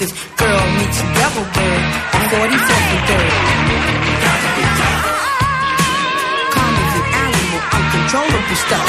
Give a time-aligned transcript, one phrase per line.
[0.00, 0.12] appliances.
[0.36, 3.32] Girl meets Rebel Bird on 44th and 3rd.
[6.54, 8.86] Karma's an animal, uncontrollable stuff.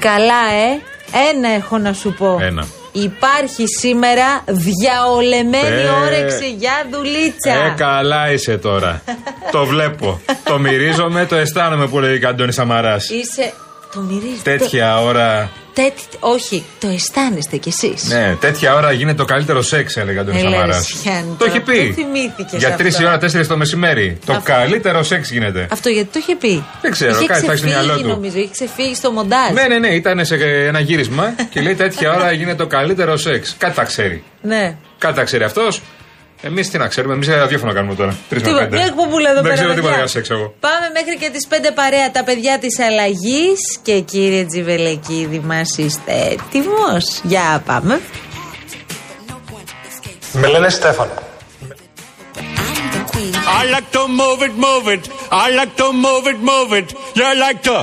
[0.00, 0.80] Καλά, ε.
[1.30, 2.38] Ένα έχω να σου πω.
[2.40, 2.66] Ένα.
[2.92, 5.88] Υπάρχει σήμερα διαολεμένη Ε.
[6.06, 7.50] όρεξη για δουλίτσα.
[7.52, 9.02] Ε, καλά είσαι τώρα.
[9.52, 10.20] το βλέπω.
[10.44, 13.08] το μυρίζομαι, το αισθάνομαι που λέει ο Αντώνη Σαμαράς.
[13.10, 13.52] Είσαι.
[13.92, 14.42] Το μυρίζεις.
[14.42, 15.50] Τέτοια ώρα.
[15.82, 18.04] Τέτοι- όχι, το αισθάνεστε κι εσείς.
[18.04, 20.88] Ναι, τέτοια ώρα γίνεται το καλύτερο σεξ, έλεγε ο Αντώνης Έλα, Σαμαράς.
[21.04, 21.92] ρε, Γιάννη, Το είχε τώρα, πού πει.
[21.92, 24.18] θυμήθηκες Για τρεις αυτό; η ώρα, τέσσερις το μεσημέρι.
[24.26, 24.52] Το Αυτό.
[24.52, 25.66] καλύτερο σεξ γίνεται.
[25.70, 28.08] Αυτό γιατί το είχε πει; Δεν ξέρω, είχε κάτι θα έχει στο ξεφύγει, μυαλό του.
[28.08, 29.52] νομίζω, είχε ξεφύγει στο μοντάζ.
[29.52, 30.34] Ναι, ναι, ναι, ήταν σε
[30.66, 33.54] ένα γύρισμα και λέει τέτοια ώρα γίνεται το καλύτερο σεξ.
[33.58, 34.22] Κάτι τα ξέρει.
[34.42, 34.76] Ναι.
[34.98, 35.80] Κάτι τα ξέρει αυτός.
[36.40, 38.16] Εμείς τι να ξέρουμε, εμείς ραδιόφωνο κάνουμε τώρα.
[38.28, 38.76] Τρεις με Τίποτα, πέντε.
[38.76, 39.54] μια εκπομπούλα εδώ Δεν πέρα.
[39.54, 39.82] ξέρω παιδιά.
[39.82, 40.54] τίποτα για σεξ εγώ.
[40.60, 43.78] Πάμε μέχρι και τις 5 παρέα τα παιδιά της αλλαγής.
[43.82, 47.20] Και κύριε Τζιβελεκίδη, μας είστε έτοιμος.
[47.22, 48.00] Για πάμε.
[50.32, 51.12] Με λένε Στέφανο.
[51.12, 53.34] I'm the queen.
[53.60, 55.04] I like to move it, move it.
[55.44, 56.88] I like to move it, move it.
[57.18, 57.76] You like to;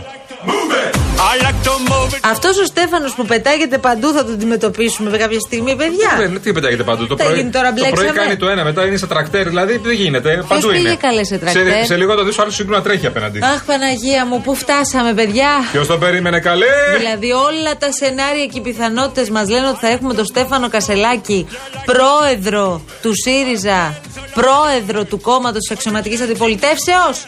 [0.52, 1.05] Move it.
[1.18, 2.20] I like to move it.
[2.22, 6.16] Αυτός ο Στέφανος που πετάγεται παντού θα τον αντιμετωπίσουμε κάποια στιγμή, παιδιά.
[6.18, 7.08] Δεν- Τι πετάγεται παντού.
[7.08, 9.48] Το Τι πρωί, έγινε τώρα, το πρωί μπλέξαμε; κάνει το ένα, μετά είναι στα τρακτέρ.
[9.48, 10.44] Δηλαδή δεν γίνεται.
[10.48, 10.96] παντού πήγε είναι.
[10.96, 13.40] καλέ σε τρακτέρ; Σε, σε λίγο το δεις ο άλλος σίγουρα τρέχει απέναντι.
[13.44, 15.50] Αχ, Παναγία μου, πού φτάσαμε, παιδιά.
[15.72, 16.66] Ποιος το περίμενε καλέ;
[16.98, 21.48] Δηλαδή όλα τα σενάρια και οι πιθανότητες μας λένε ότι θα έχουμε τον Στέφανο Κασελάκη,
[21.86, 24.00] πρόεδρο του ΣΥΡΙΖΑ,
[24.34, 27.26] πρόεδρο του κόμματος της αξιωματικής αντιπολιτεύσεως.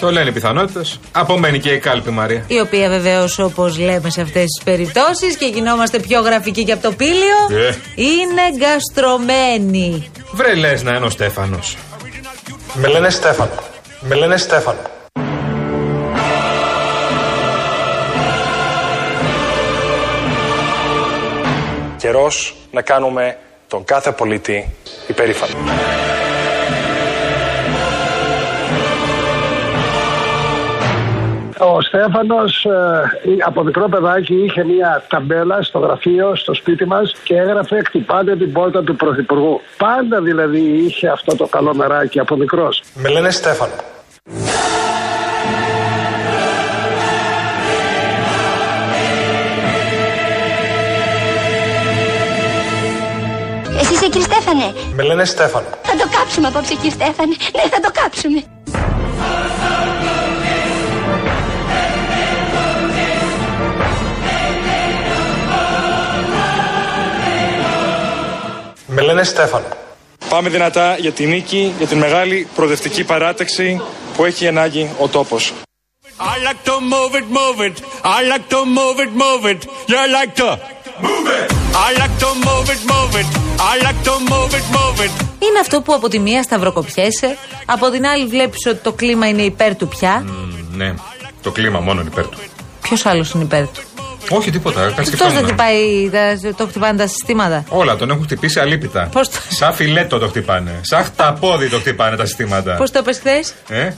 [0.00, 0.98] Το λένε οι πιθανότητες.
[1.12, 2.44] Απομένει και η κάλπη Μαρία.
[2.46, 6.82] Η οποία βεβαίως, όπως λέμε σε αυτές τις περιπτώσεις και γινόμαστε πιο γραφικοί και από
[6.82, 7.74] το πήλιο, Ε.
[7.94, 10.10] είναι γκαστρωμένη.
[10.32, 11.76] Βρε λες να είναι ο Στέφανος.
[12.74, 13.50] Με λένε Στέφανο.
[14.00, 14.78] Με λένε Στέφανο.
[21.96, 23.36] Καιρός να κάνουμε
[23.68, 24.74] τον κάθε πολίτη
[25.08, 25.54] υπερήφανο.
[31.62, 37.36] Ο Στέφανος ε, από μικρό παιδάκι είχε μια ταμπέλα στο γραφείο, στο σπίτι μας και
[37.36, 39.60] έγραφε «Χτυπάτε την πόρτα του Πρωθυπουργού».
[39.78, 42.82] Πάντα δηλαδή είχε αυτό το καλό μεράκι από μικρός.
[42.94, 43.72] Με λένε Στέφανο.
[53.80, 55.66] Εσύ είσαι κύριε Στέφανε; Με λένε Στέφανο.
[55.82, 57.34] Θα το κάψουμε απόψε κύριε Στέφανε.
[57.54, 58.59] Ναι, θα το κάψουμε.
[69.00, 69.66] Με λένε Στέφανο.
[70.28, 73.80] Πάμε δυνατά για τη νίκη, για την μεγάλη προοδευτική παράταξη
[74.16, 75.52] που έχει ανάγκη ο τόπος.
[76.18, 77.76] I like to move it, move it.
[78.16, 79.60] I like to move it, move it.
[79.90, 80.48] You like to
[81.06, 81.48] move it.
[81.86, 83.30] I like to move it, move it.
[83.72, 85.12] I like to move it, move it.
[85.38, 87.36] Είναι αυτό που από τη μία σταυροκοπιέσαι,
[87.66, 90.24] από την άλλη βλέπεις ότι το κλίμα είναι υπέρ του πια.
[90.72, 90.94] Ναι,
[91.42, 92.38] το κλίμα μόνο είναι υπέρ του.
[92.80, 93.82] Ποιος άλλος είναι υπέρ του;
[94.32, 95.44] Όχι τίποτα, κάτι Αυτό δεν σκεφτόμουν.
[95.46, 99.08] χτυπάει, τα- το χτυπάνε τα συστήματα; Όλα τον έχουν χτυπήσει αλίπητα.
[99.12, 100.70] Πώς το- Σαν φιλέτο το χτυπάνε.
[100.80, 102.74] Σαν χταπόδι το χτυπάνε τα συστήματα.
[102.76, 103.90] Πώς το είπε χθες; Ε;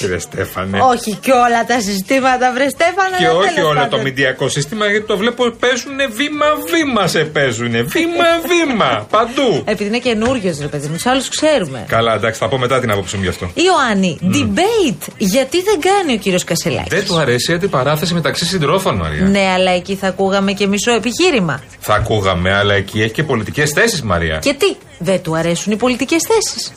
[0.00, 0.78] Κύριε Στέφανε.
[0.82, 3.16] Όχι και όλα τα συστήματα, βρε Στέφανα.
[3.18, 3.98] Και αλλά όχι τέλος όλο πάντων.
[3.98, 7.70] το μηντιακό σύστημα, γιατί το βλέπω παίζουν βήμα-βήμα σε παίζουν.
[7.70, 9.06] Βήμα-βήμα.
[9.10, 9.62] Παντού.
[9.64, 11.84] Επειδή είναι καινούριο, ρε παιδί μου, τους άλλους ξέρουμε.
[11.88, 13.50] Καλά, εντάξει, θα πω μετά την άποψή μου γι' αυτό.
[13.54, 15.06] Ιωάννη, debate.
[15.16, 19.24] Γιατί δεν κάνει ο κύριος Κασελάκης; Δεν του αρέσει η αντιπαράθεση μεταξύ συντρόφων, Μαρία.
[19.24, 21.62] Ναι, αλλά εκεί θα ακούγαμε και μισό επιχείρημα.
[21.78, 24.38] Θα ακούγαμε, αλλά εκεί έχει και πολιτικές θέσεις, Μαρία.
[24.38, 26.72] Και τι, δεν του αρέσουν οι πολιτικές θέσεις.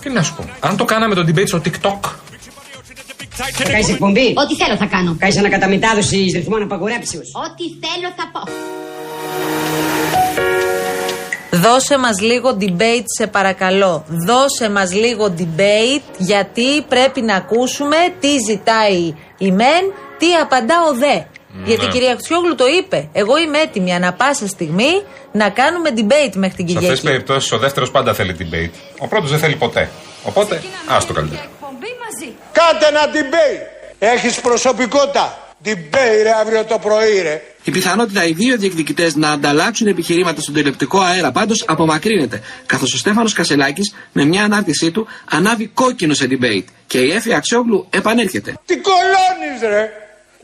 [0.00, 0.44] Τι να σου πω.
[0.60, 2.10] Αν το κάναμε το debate στο TikTok.
[3.54, 4.34] Θα κάνεις εκπομπή.
[4.36, 5.16] Ό,τι θέλω θα κάνω.
[5.18, 7.30] Κάνεις ανακαταμετάδοση ρυθμών απαγορέψεως.
[7.34, 8.40] Ό,τι θέλω θα πω.
[11.50, 14.04] Δώσε μας λίγο debate σε παρακαλώ.
[14.08, 19.84] Δώσε μας λίγο debate γιατί πρέπει να ακούσουμε τι ζητάει η μεν,
[20.18, 21.20] τι απαντά ο δε.
[21.64, 23.08] Γιατί η κυρία Αξιόγλου το είπε.
[23.12, 25.02] Εγώ είμαι έτοιμη ανα πάσα στιγμή
[25.32, 27.02] να κάνουμε debate μέχρι την Σε αυτέ τι Κυριακή.
[27.02, 28.78] περιπτώσεις ο δεύτερος πάντα θέλει debate.
[28.98, 29.90] Ο πρώτος δεν θέλει ποτέ.
[30.24, 31.46] Οπότε, άστο καλύτερα.
[32.52, 33.66] Κάντε ένα debate.
[33.98, 35.38] Έχεις προσωπικότητα.
[35.64, 37.42] Debate ρε αύριο το πρωί ρε.
[37.64, 42.96] Η πιθανότητα οι δύο διεκδικητές να ανταλλάξουν επιχειρήματα στον τηλεοπτικό αέρα πάντως απομακρύνεται, καθώς ο
[42.96, 48.54] Στέφανος Κασελάκης με μια ανάρτησή του ανάβει κόκκινο σε debate και η Έφη Αξιόγλου επανέρχεται.
[48.64, 49.90] Τι κολώνεις ρε.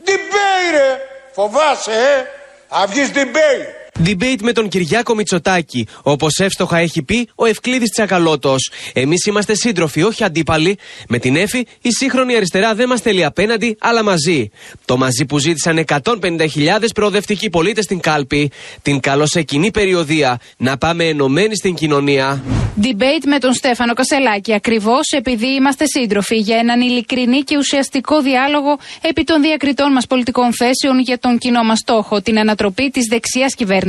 [0.05, 0.99] Debate ρε.
[1.31, 2.25] Φοβάσαι ε.
[2.69, 3.84] Θα βγεις debate.
[4.03, 5.87] Debate με τον Κυριάκο Μητσοτάκη.
[6.01, 8.71] Όπως εύστοχα έχει πει ο Ευκλήδης Τσακαλώτος.
[8.93, 10.77] Εμείς είμαστε σύντροφοι, όχι αντίπαλοι.
[11.07, 14.49] Με την Εφη, η σύγχρονη αριστερά δεν μας θέλει απέναντι, αλλά μαζί.
[14.85, 18.51] Το μαζί που ζήτησαν 150.000 προοδευτικοί πολίτες στην κάλπη.
[18.81, 20.39] Την καλό σε κοινή περιοδία.
[20.57, 22.43] Να πάμε ενωμένοι στην κοινωνία.
[22.81, 24.53] Debate με τον Στέφανο Κασελάκη.
[24.53, 30.53] Ακριβώς επειδή είμαστε σύντροφοι για έναν ειλικρινή και ουσιαστικό διάλογο επί των διακριτών μας πολιτικών
[30.53, 33.83] θέσεων για τον κοινό μας στόχο, την ανατροπή της δεξιάς κυβέρνησης.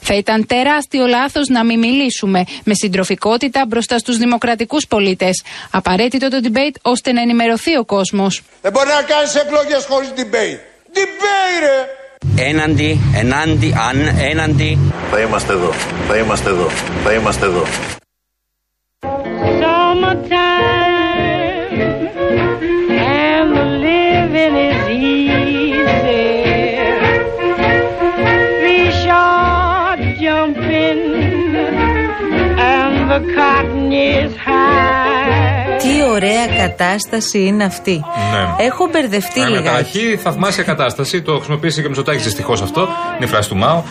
[0.00, 5.42] Θα ήταν τεράστιο λάθος να μην μιλήσουμε με συντροφικότητα μπροστά στους δημοκρατικούς πολίτες.
[5.70, 8.42] Απαραίτητο το debate ώστε να ενημερωθεί ο κόσμος.
[8.62, 10.58] Δεν μπορεί να κάνεις εκλογές χωρίς debate.
[10.96, 12.04] Debate, ρε!
[12.48, 14.78] Έναντι, ενάντι, αν, έναντι.
[15.10, 15.72] Θα είμαστε εδώ,
[16.08, 16.70] θα είμαστε εδώ,
[17.04, 17.64] θα είμαστε εδώ.
[22.98, 25.15] and the living is easy.
[35.78, 38.04] Τι ωραία κατάσταση είναι αυτή.
[38.32, 38.64] Ναι.
[38.64, 39.58] Έχω μπερδευτεί Ε, λιγάκι.
[39.68, 41.22] Αναταραχή, θαυμάσια κατάσταση.
[41.22, 42.80] Το χρησιμοποίησε και ο Μητσοτάκης δυστυχώς αυτό.
[42.80, 43.82] Είναι η φράση του Μάου.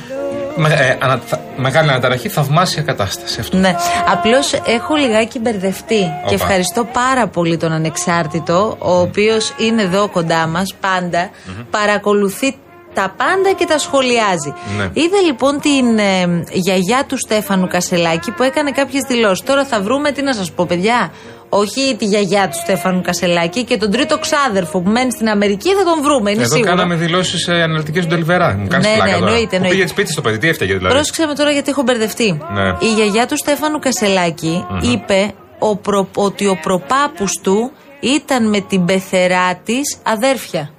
[0.57, 3.39] Με, ε, ανα- θα- μεγάλη αναταραχή, θαυμάσια κατάσταση.
[3.39, 3.57] Αυτό.
[3.57, 3.75] Ναι.
[4.11, 10.47] Απλώς έχω λιγάκι μπερδευτεί και ευχαριστώ πάρα πολύ τον ανεξάρτητο, ο οποίος είναι εδώ κοντά
[10.47, 11.29] μας πάντα,
[11.69, 12.55] παρακολουθεί
[12.95, 14.53] τα πάντα και τα σχολιάζει.
[14.77, 14.89] Ναι.
[14.93, 19.45] Είδε λοιπόν την ε, γιαγιά του Στέφανου Κασελάκη που έκανε κάποιες δηλώσεις.
[19.45, 21.11] Τώρα θα βρούμε, τι να σας πω, παιδιά.
[21.49, 25.83] Όχι τη γιαγιά του Στέφανου Κασελάκη και τον τρίτο ξάδερφο που μένει στην Αμερική θα
[25.83, 26.71] τον βρούμε, είναι Εδώ σίγουρο.
[26.71, 28.55] κάναμε δηλώσεις ε, αναλυτικές του Ντελιβερά.
[28.59, 29.25] Μου κάνεις Ναι, πλάκα ναι, τώρα.
[29.31, 29.75] εννοείται, Που εννοείται.
[29.77, 32.41] πήγε σπίτι στο παιδί, τι έφταιγε δηλαδή; Πρόσεξε με τώρα γιατί έχω μπερδευτεί.
[32.53, 32.87] Ναι.
[32.87, 34.91] Η γιαγιά του Στέφανου Κασελάκη Μμμ.
[34.91, 40.69] είπε ο προ- ότι ο προπάπους του ήταν με την πεθερά της αδέρφια.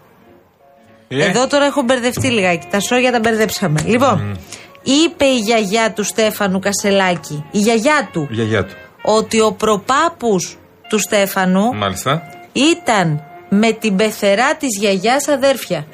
[1.09, 1.25] Ε.
[1.25, 2.67] Εδώ τώρα έχω μπερδευτεί λιγάκι.
[2.71, 3.83] Τα σόγια τα μπερδέψαμε.
[3.87, 4.39] Λοιπόν,
[4.83, 8.75] είπε η γιαγιά του Στέφανου Κασελάκη, η γιαγιά του, Η γιαγιά του.
[9.03, 10.57] ότι ο προπάπους
[10.89, 12.23] του Στέφανου Μάλιστα.
[12.53, 15.87] ήταν με την πεθερά της γιαγιάς αδέρφια.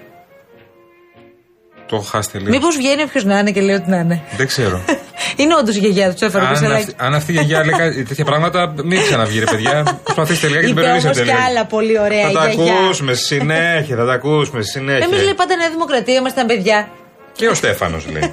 [1.86, 2.48] Το έχω χάσει τελείω.
[2.50, 4.22] Μήπως βγαίνει όποιος να είναι και λέει ότι να είναι.
[4.36, 4.84] Δεν ξέρω.
[5.36, 6.82] Είναι όντως η γιαγιά του Στέφανου αν, Κασελάκη.
[6.82, 9.98] αυτή, αν αυτή η γιαγιά λέει κάτι- τέτοια πράγματα, μην ξαναβγεί, ρε παιδιά.
[10.04, 11.46] Προσπαθήστε λίγα και την Είπε όμως περιορίσετε και λίγο.
[11.48, 12.72] άλλα πολύ ωραία Θα η τα γιαγιά.
[12.74, 15.04] ακούσουμε στη συνέχεια, θα τα ακούσουμε στη συνέχεια.
[15.04, 16.88] Εμείς λέει πάντα Νέα Δημοκρατία, ήμασταν παιδιά.
[17.32, 18.32] Και ο Στέφανος λέει.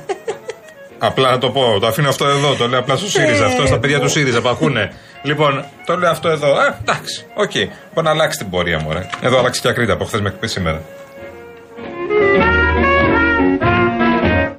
[0.98, 3.46] απλά να το πω, το αφήνω αυτό εδώ, το λέω απλά στο ΣΥΡΙΖΑ.
[3.46, 4.92] Αυτό στα παιδιά του ΣΥΡΙΖΑ που ακούνε.
[5.24, 6.54] Λοιπόν, το λέω αυτό εδώ.
[6.54, 7.52] Α, εντάξει, οκ.
[7.94, 9.10] Μπορεί να αλλάξει την πορεία μου, ρε.
[9.22, 10.82] Εδώ άλλαξε και η Ακρίτα από χθες μέχρι σήμερα.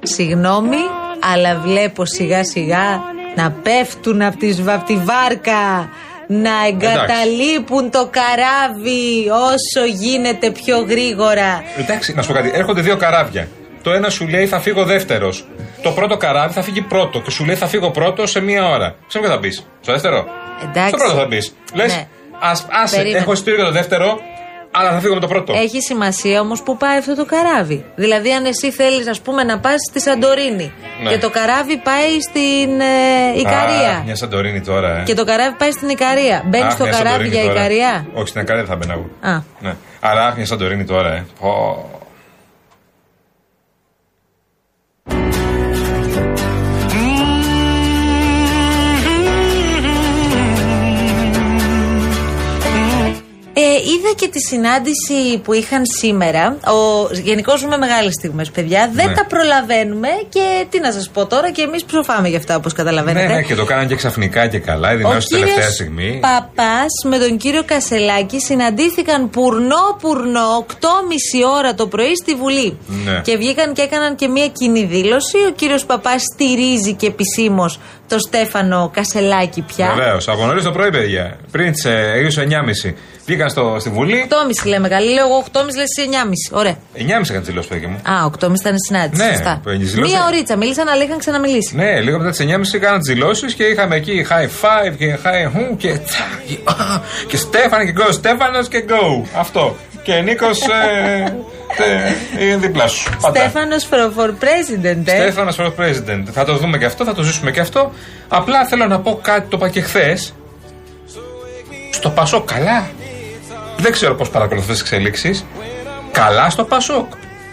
[0.03, 0.77] Συγγνώμη,
[1.33, 3.01] αλλά βλέπω σιγά σιγά
[3.35, 5.89] να πέφτουν από τη, απ' τη βάρκα.
[6.27, 11.63] Να εγκαταλείπουν το καράβι όσο γίνεται πιο γρήγορα.
[11.77, 12.51] Εντάξει, να σου πω κάτι.
[12.53, 13.47] Έρχονται δύο καράβια.
[13.83, 15.47] Το ένα σου λέει θα φύγω δεύτερος.
[15.81, 18.95] Το πρώτο καράβι θα φύγει πρώτο και σου λέει θα φύγω πρώτο σε μία ώρα.
[19.07, 20.25] Σε ποιο θα μπει, Στο δεύτερο.
[20.63, 20.87] Εντάξει.
[20.89, 21.37] Στο πρώτο θα μπει.
[21.73, 22.07] Λες, Ναι.
[22.39, 23.19] ας, άσε, Περίμενε.
[23.21, 24.19] έχω εισιτήριο για το δεύτερο,
[24.71, 25.53] αλλά θα φύγω με το πρώτο.
[25.53, 27.85] Έχει σημασία όμως που πάει αυτό το καράβι.
[27.95, 30.73] Δηλαδή, αν εσύ θέλεις, ας πούμε, να πας στη Σαντορίνη
[31.03, 31.09] Ναι.
[31.09, 33.97] και το καράβι πάει στην ε, Ικαρία.
[33.99, 35.03] Α, μια Σαντορίνη τώρα, ε.
[35.03, 36.43] Και το καράβι πάει στην Ικαρία.
[36.45, 37.59] Μπαίνει Αχ, στο μια καράβι Σαντορίνη για τώρα.
[37.59, 39.33] Ικαρία; Όχι, στην Ικαρία δεν θα μπαίνα εγώ.
[39.35, 39.41] Α.
[39.59, 39.75] Ναι.
[39.99, 41.25] Αλλά αχ, μια Σαντορίνη τώρα, ε.
[41.39, 41.85] Πω.
[53.61, 56.57] Ε, είδα και τη συνάντηση που είχαν σήμερα.
[56.65, 58.89] Ο, Γενικώ ζούμε μεγάλες στιγμές, παιδιά.
[58.93, 59.13] Δεν Ναι.
[59.13, 63.27] τα προλαβαίνουμε και τι να σας πω τώρα, και εμείς ψοφάμε γι' αυτά, όπως καταλαβαίνετε.
[63.27, 64.91] Ναι, ναι, και το κάναν και ξαφνικά και καλά.
[64.91, 66.19] Η Ο δυνάμωση τελευταία κύριος στιγμή.
[66.21, 72.77] Παπάς με τον κύριο Κασελάκη συναντήθηκαν πουρνό-πουρνό 8.30 ώρα το πρωί στη Βουλή.
[73.05, 73.21] Ναι.
[73.23, 75.37] Και βγήκαν και έκαναν και μία κοινή δήλωση.
[75.49, 79.93] Ο κύριος Παπάς στηρίζει και επισήμως το Στέφανο Κασελάκη πια.
[79.95, 80.27] Βεβαίως.
[80.27, 81.37] Από νωρίς το πρωί, παιδιά.
[81.51, 82.43] Πριν τις ε, γύρω
[82.83, 82.93] 9.30
[83.25, 84.27] βγήκαν στο, στη Βουλή.
[84.63, 85.13] 8.30 λέμε καλή.
[85.13, 85.89] Λέω εγώ 8.30 λες
[86.51, 86.57] 9.30.
[86.57, 86.75] Ωραία.
[86.95, 87.95] 9.30 έκανε δηλώσει, παιδί μου.
[88.11, 89.23] Α, 8.30 ήταν η συνάντηση.
[89.23, 89.59] Ναι, Σωστά.
[89.63, 90.11] που έγινε η δηλώση.
[90.13, 91.75] Μία ωρίτσα μίλησαν, αλλά είχαν ξαναμιλήσει.
[91.75, 95.47] Ναι, λίγο μετά τις 9.30 έκαναν τις δηλώσεις και είχαμε εκεί high five και high
[95.57, 96.75] hum και τσα, και, α,
[97.27, 99.27] και Στέφαν και go, Στέφανος και go.
[99.35, 99.75] Αυτό.
[100.03, 101.37] Και Νίκος ε,
[102.39, 103.09] ε, είναι δίπλα σου.
[103.21, 103.39] Πάντα.
[103.39, 105.15] Στέφανος for, for president, ε.
[105.21, 106.23] Στέφανος for president.
[106.31, 107.91] Θα το δούμε και αυτό, θα το ζήσουμε και αυτό.
[108.27, 110.33] Απλά θέλω να πω κάτι, το είπα και χθες.
[111.91, 112.89] Στο Πασόκ, καλά.
[113.81, 115.45] Δεν ξέρω πώς παρακολουθείς τις εξελίξεις.
[116.11, 117.05] Καλά στο Πασόκ.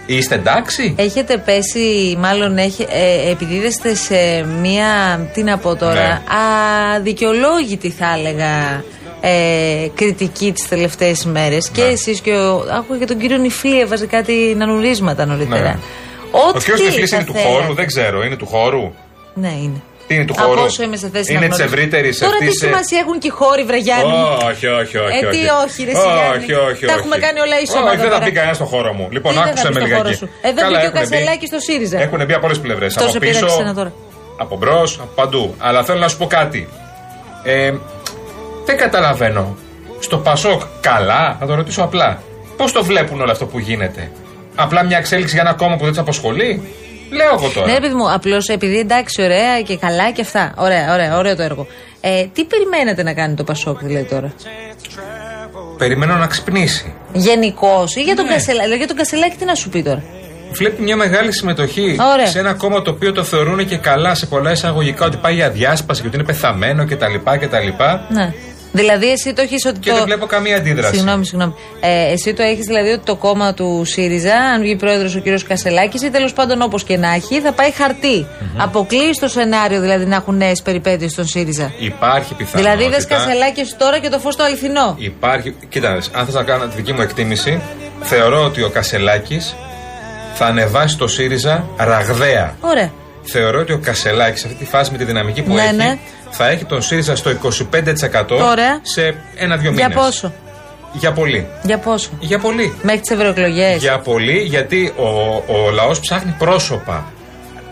[0.07, 4.87] Είστε εντάξει; Έχετε πέσει, μάλλον έχει, ε, επιδίδεστε σε μία,
[5.35, 6.21] τι να πω τώρα, Ναι.
[6.97, 8.83] αδικαιολόγητη θα έλεγα
[9.21, 11.69] ε, κριτική τις τελευταίες ημέρες.
[11.69, 11.89] Και Ναι.
[11.89, 15.63] εσείς και ο, άκουγα και τον κύριο Νιφλή έβαζε κάτι νανουρίσματα νωρίτερα.
[15.63, 15.77] Ναι.
[16.31, 17.53] Ο Ό,τι κύριος Τυφλή θα είναι του θέλατε.
[17.53, 18.93] χώρου, δεν ξέρω, είναι του χώρου.
[19.35, 19.83] Ναι, είναι.
[20.09, 21.77] Τι είναι του Από χώρου; όσο είμαι σε θέση είναι να της γνωρίζω.
[21.79, 22.59] ευρύτερης Τώρα τι αυτή.
[22.65, 24.13] σημασία έχουν και οι χώροι, Βρεγιάννη.
[24.13, 25.19] μου; Όχι, όχι, όχι.
[25.27, 26.37] Ε, τι όχι, ρε, όχι, Σιγάνη.
[26.37, 26.83] όχι, όχι.
[26.91, 28.25] Τα έχουμε κάνει όλα ίσομα Όχι, εδώ δεν θα πέρα.
[28.31, 29.07] μπει κανένας στο χώρο μου.
[29.17, 30.19] Λοιπόν, Τι δεν άκουσε θα με μπει στο χώρο λιγάκι.
[30.23, 30.27] σου.
[30.49, 31.11] Εδώ Καλά, μπήκε ο έχουνε μπει.
[31.11, 31.97] Κασελάκης στο ΣΥΡΙΖΑ.
[32.07, 32.91] Έχουν μπει από όλες τις πλευρές.
[32.95, 33.91] Τόσο Από πήρα και πίσω, σένα τώρα.
[34.45, 35.45] από μπρος, από παντού.
[35.67, 36.61] Αλλά θέλω να σου πω κάτι.
[37.43, 37.73] Ε,
[38.67, 39.45] δεν καταλαβαίνω.
[40.07, 42.11] Στο Πασόκ, καλά, θα το ρωτήσω απλά.
[42.57, 44.03] Πώς το βλέπουν όλο αυτό που γίνεται;
[44.55, 46.51] Απλά μια εξέλιξη για ένα κόμμα που δεν του απασχολεί;
[47.11, 47.67] Λέω εγώ τώρα.
[47.67, 50.55] Ναι, ρε παιδί μου, απλώς επειδή εντάξει, ωραία και καλά και αυτά.
[50.57, 51.67] Ωραία, ωραία, ωραίο το έργο.
[52.01, 54.33] Ε, τι περιμένετε να κάνει το Πασόκ, δηλαδή τώρα;
[55.79, 56.95] Περιμένω να ξυπνήσει.
[57.13, 58.33] Γενικώ ή για τον, Ναι.
[58.33, 60.03] Κασελάκη, για τον Κασελάκη, τι να σου πει τώρα;
[60.53, 62.27] Βλέπει μια μεγάλη συμμετοχή Ωραία.
[62.27, 65.51] σε ένα κόμμα το οποίο το θεωρούν και καλά σε πολλά εισαγωγικά ότι πάει για
[65.51, 67.15] διάσπαση και ότι είναι πεθαμένο κτλ.
[67.41, 67.69] κτλ.
[68.09, 68.33] Ναι.
[68.73, 69.79] Δηλαδή, εσύ το έχεις ότι.
[69.79, 69.97] Και το...
[69.97, 70.95] δεν βλέπω καμία αντίδραση.
[70.95, 71.55] Συγγνώμη, συγγνώμη.
[71.81, 75.45] Ε, εσύ το έχεις δηλαδή ότι το κόμμα του ΣΥΡΙΖΑ, αν βγει πρόεδρος ο κύριος
[75.45, 78.27] Κασελάκης ή τέλος πάντων όπως και να έχει, θα πάει χαρτί.
[78.57, 81.73] Αποκλείει το σενάριο δηλαδή να έχουν νέες περιπέτειες στον ΣΥΡΙΖΑ.
[81.79, 82.77] Υπάρχει πιθανότητα.
[82.77, 84.95] Δηλαδή, είδε Κασελάκης τώρα και το φως το αληθινό.
[84.99, 85.55] Υπάρχει.
[85.69, 87.61] Κοίτα, δες, αν θες να κάνω τη δική μου εκτίμηση,
[88.03, 89.55] θεωρώ ότι ο Κασελάκης
[90.35, 92.57] θα ανεβάσει το ΣΥΡΙΖΑ ραγδαία.
[92.61, 92.91] Ωραία.
[93.23, 95.99] Θεωρώ ότι ο Κασελάκης σε αυτή τη φάση με τη δυναμική που Ναι, έχει ναι.
[96.31, 97.37] Θα έχει τον ΣΥΡΙΖΑ στο 25%
[98.31, 98.81] Ωραία.
[98.83, 99.87] σε ένα-δύο μήνες.
[99.87, 100.33] Για πόσο;
[100.93, 101.47] Για πολύ.
[101.63, 102.75] Για πόσο; Για πολύ.
[102.83, 103.81] Μέχρι τις ευρωεκλογές.
[103.81, 105.09] Για πολύ, γιατί ο,
[105.53, 107.13] ο λαός ψάχνει πρόσωπα.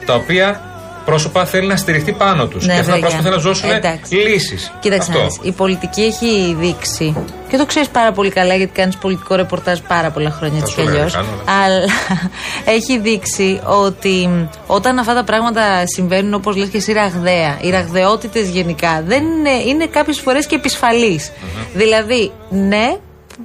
[0.07, 0.76] Τα οποία
[1.07, 2.67] πρόσωπα θέλει να στηριχτεί πάνω τους.
[2.67, 3.09] Ναι, και αυτά τα βέβαια.
[3.11, 4.15] πρόσωπα θέλει να δώσουν Εντάξει.
[4.15, 4.73] λύσεις.
[4.81, 7.17] Κοίταξε, να δεις, η πολιτική έχει δείξει.
[7.49, 10.73] Και το ξέρεις πάρα πολύ καλά γιατί κάνεις πολιτικό ρεπορτάζ πάρα πολλά χρόνια Θα έτσι
[10.75, 11.15] σου κι έλεγα, αλλιώς.
[11.15, 11.85] κάνω, Αλλά
[12.77, 15.63] έχει δείξει ότι μ, όταν αυτά τα πράγματα
[15.95, 20.55] συμβαίνουν όπως λες και εσύ ραγδαία, οι ραγδαιότητες γενικά δεν είναι, είναι κάποιες φορές και
[20.55, 21.33] επισφαλείς.
[21.75, 22.97] Δηλαδή, ναι,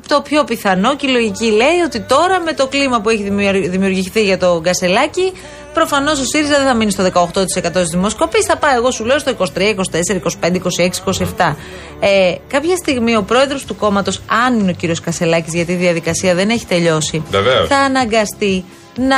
[0.08, 3.70] το πιο πιθανό και η λογική λέει ότι τώρα με το κλίμα που έχει δημιουργη-
[3.70, 5.32] δημιουργηθεί για τον Κασελάκη,
[5.74, 9.20] προφανώς ο ΣΥΡΙΖΑ δεν θα μείνει στο 18% της δημοσκοπής, θα πάει, εγώ σου λέω,
[9.20, 10.90] στο 23, 24, 25, 26,
[11.38, 11.56] 27.
[12.00, 16.36] Ε, κάποια στιγμή ο πρόεδρος του κόμματος, αν είναι ο κύριος Κασελάκης, γιατί η διαδικασία
[16.36, 17.68] δεν έχει τελειώσει, Βεβαίως.
[17.68, 18.64] θα αναγκαστεί
[18.96, 19.18] να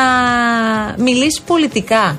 [0.97, 2.17] μιλήσει πολιτικά.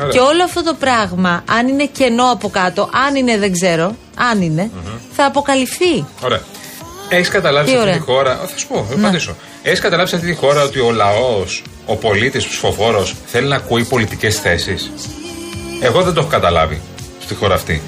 [0.00, 0.10] Ωραία.
[0.12, 4.42] Και όλο αυτό το πράγμα, αν είναι κενό από κάτω, αν είναι δεν ξέρω, αν
[4.42, 4.70] ειναι
[5.12, 6.04] θα αποκαλυφθεί.
[6.24, 6.40] Ωραία.
[7.08, 8.00] Έχεις καταλάβει Τι σε αυτή ωραία.
[8.00, 8.40] τη χώρα.
[8.46, 9.02] Θα σου πω, θα Ναι.
[9.02, 9.34] απαντήσω.
[9.62, 13.56] Έχεις καταλάβει σε αυτή τη χώρα ότι ο λαός, ο πολίτης, ο ψηφοφόρος θέλει να
[13.56, 14.90] ακούει πολιτικές θέσεις.
[15.80, 16.80] Εγώ δεν το έχω καταλάβει
[17.20, 17.82] στη χώρα αυτή.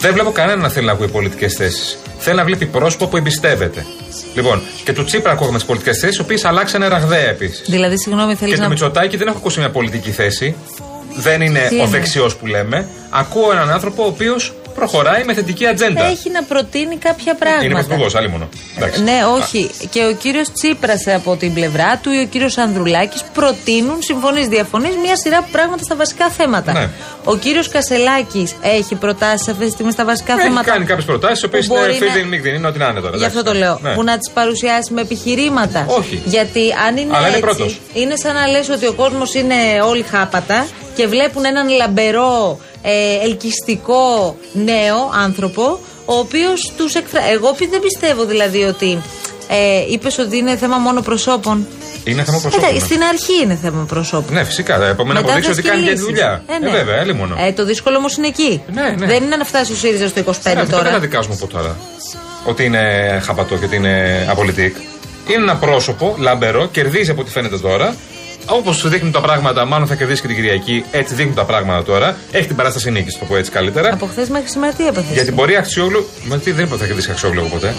[0.00, 1.98] Δεν βλέπω κανέναν να θέλει να ακούει πολιτικές θέσεις.
[2.18, 3.86] Θέλει να βλέπει πρόσωπο που εμπιστεύεται.
[4.34, 7.62] Λοιπόν, και του Τσίπρα ακούγαμε τις πολιτικές θέσεις, οι οποίες αλλάξανε ραγδαία επίσης.
[7.68, 8.64] Δηλαδή, συγγνώμη, θέλεις Και να.
[8.64, 10.54] του Μητσοτάκη δεν έχω ακούσει μια πολιτική θέση.
[11.16, 12.88] Δεν είναι Τι ο είναι; δεξιός που λέμε.
[13.10, 16.04] Ακούω έναν άνθρωπο ο οποίος προχωράει με θετική ατζέντα.
[16.04, 17.64] Έχει να προτείνει κάποια πράγματα.
[17.64, 18.48] Είναι πρωθυπουργό, άλλη μόνο.
[18.76, 19.02] Εντάξει.
[19.02, 19.70] Ναι, όχι.
[19.90, 24.96] Και ο κύριος Τσίπρας από την πλευρά του ή ο κύριος Ανδρουλάκης προτείνουν συμφωνείς, διαφωνείς
[25.02, 26.72] μια σειρά πράγματα στα βασικά θέματα.
[26.72, 26.88] Ναι.
[27.24, 30.70] Ο κύριος Κασελάκης έχει προτάσεις αυτή τη στιγμή στα βασικά Έχει θέματα.
[30.70, 33.00] κάνει κάποιες προτάσεις, οι οποίες που είναι μπορεί να- φίδι μίγδιν, είναι ό,τι να είναι
[33.00, 33.16] τώρα.
[33.16, 33.60] Γι' αυτό το εντάξει.
[33.64, 33.78] λέω.
[33.82, 33.94] Ναι.
[33.94, 35.84] Που να τις παρουσιάσει με επιχειρήματα.
[35.88, 36.22] Όχι.
[36.24, 37.80] Γιατί αν είναι Αλλά είναι έτσι, πρώτος.
[37.92, 39.54] είναι σαν να λες ότι ο κόσμος είναι
[39.88, 40.66] όλοι χάπατα
[40.96, 47.26] και βλέπουν έναν λαμπερό, ε, ελκυστικό νέο άνθρωπο, ο οποίος τους εκφράζει.
[47.32, 49.02] Εγώ πι- δεν πιστεύω δηλαδή ότι.
[49.48, 51.66] Ε, Είπες ότι είναι θέμα μόνο προσώπων.
[52.04, 52.62] Είναι θέμα προσώπου.
[52.64, 52.78] Κοίτα, ναι.
[52.78, 54.34] στην αρχή είναι θέμα προσώπων.
[54.34, 54.74] Ναι, φυσικά.
[54.86, 56.04] Επομένω, Μετά αποδείξει θα ότι κάνει και τη σκυλήσεις.
[56.04, 56.42] δουλειά.
[56.46, 56.68] Ε, ναι.
[56.68, 57.36] Ε, βέβαια, άλλη μόνο.
[57.46, 58.62] Ε, το δύσκολο όμως είναι εκεί.
[58.72, 59.06] Ναι, ναι.
[59.06, 60.82] Δεν είναι να φτάσει ο ΣΥΡΙΖΑ στο 25 Ε, αυτό δεν τώρα.
[60.84, 61.76] καταδικάζουμε από τώρα.
[62.44, 62.82] Ότι είναι
[63.24, 64.76] χαπατό και ότι είναι απολυτικ.
[65.28, 67.94] Είναι ένα πρόσωπο λαμπερό, κερδίζει από ό,τι φαίνεται τώρα.
[68.46, 70.84] Όπως δείχνουν τα πράγματα, μάλλον θα κερδίσει και την Κυριακή.
[70.90, 72.16] Έτσι δείχνουν τα πράγματα τώρα.
[72.30, 73.92] Έχει την παράσταση νίκης, το πω έτσι καλύτερα.
[73.92, 75.12] Από χθες μέχρι σήμερα τι έπαθε.
[75.12, 76.06] Γιατί μπορεί Αξιόγλου.
[76.24, 77.74] Μα τι δεν είπα ότι θα κερδίσει Αξιόγλου εγώ ποτέ.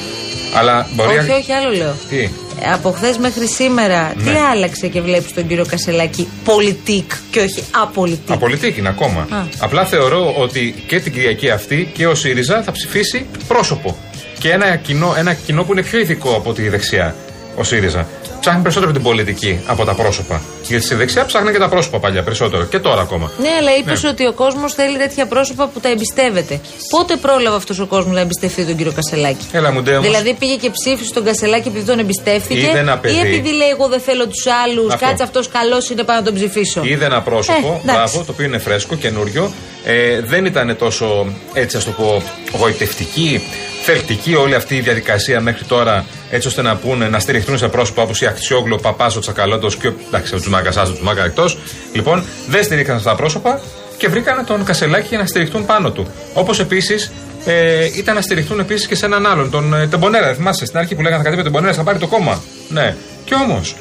[0.55, 1.17] Αλλά μπορεί.
[1.17, 1.93] Όχι, όχι, άλλο λέω.
[2.09, 2.17] Τι;
[2.61, 4.39] Ε, Από χθες μέχρι σήμερα, τι Ναι.
[4.51, 8.31] άλλαξε και βλέπεις τον κύριο Κασελάκη; Πολιτικ και όχι απολυτικ.
[8.31, 9.21] Απολυτική είναι ακόμα.
[9.21, 9.43] Α.
[9.59, 13.97] Απλά θεωρώ ότι και την Κυριακή αυτή και ο ΣΥΡΙΖΑ θα ψηφίσει πρόσωπο.
[14.39, 17.15] Και ένα κοινό, ένα κοινό που είναι πιο ειδικό από τη δεξιά,
[17.55, 18.07] ο ΣΥΡΙΖΑ.
[18.45, 20.41] Ψάχνει περισσότερο την πολιτική από τα πρόσωπα.
[20.67, 22.63] Γιατί στη δεξιά ψάχνει και τα πρόσωπα παλιά περισσότερο.
[22.63, 23.31] Και τώρα ακόμα.
[23.39, 24.09] Ναι, αλλά είπες Ναι.
[24.09, 26.59] ότι ο κόσμος θέλει τέτοια πρόσωπα που τα εμπιστεύεται.
[26.89, 30.05] Πότε πρόλαβε αυτός ο κόσμος να εμπιστευτεί τον κύριο Κασελάκη; Έλα μου ντε όμως.
[30.05, 32.59] Δηλαδή πήγε και ψήφισε τον Κασελάκη επειδή τον εμπιστεύτηκε.
[32.59, 33.15] Είδε ένα παιδί.
[33.15, 34.93] Ή επειδή λέει: Εγώ δεν θέλω τους άλλους.
[34.93, 35.05] Αυτό.
[35.05, 36.81] Κάτσε αυτός καλός είναι, πάω να τον ψηφίσω.
[36.83, 37.81] Είδε ένα πρόσωπο, Ε, εντάξει.
[37.91, 39.51] μπράβο, το οποίο είναι φρέσκο, καινούριο.
[39.85, 42.23] Ε, δεν ήταν τόσο, έτσι ας το πω,
[42.57, 43.41] γοητευτική,
[43.83, 48.01] θελτική όλη αυτή η διαδικασία μέχρι τώρα, έτσι ώστε να πούνε, να στηριχτούν σε πρόσωπα
[48.01, 51.23] όπως η Αχτσιόγλου, ο Παπάς, ο Τσακαλώτος και ο, εντάξει, ο Τσουμάκα, άσο, ο Τσουμάκα
[51.23, 51.57] εκτός.
[51.93, 53.59] Λοιπόν, δεν στηρίχθηκαν αυτά τα πρόσωπα
[53.97, 56.07] και βρήκαν τον Κασελάκη για να στηριχτούν πάνω του.
[56.33, 57.11] Όπως επίσης
[57.45, 60.33] ε, ήταν να στηριχτούν επίσης και σε έναν άλλον, τον ε, Τεμπονέρα.
[60.33, 62.41] Θυμάσαι στην αρχή που λέγανε θα κατέβει ο Τεμπονέρα, θα πάρει το κόμμα.
[62.69, 62.95] Ναι.
[63.25, 63.75] Και όμως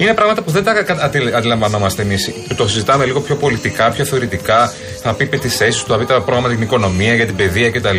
[0.00, 2.30] Είναι πράγματα που δεν τα κα- αντι- αντιλαμβανόμαστε εμείς.
[2.56, 4.72] Το συζητάμε λίγο πιο πολιτικά, πιο θεωρητικά.
[5.02, 7.70] Θα πει τις θέσεις του, θα πει τα πρόγραμματα για την οικονομία, για την παιδεία
[7.70, 7.98] κτλ.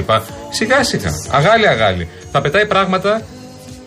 [0.49, 1.11] Σιγά σιγά.
[1.29, 2.07] Αγάλι αγάλι.
[2.31, 3.21] Θα πετάει πράγματα